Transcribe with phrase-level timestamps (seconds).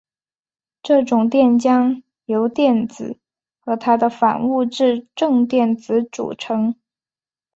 [0.81, 3.19] 这种电浆由电子
[3.59, 6.73] 和它的反物质正电子组成。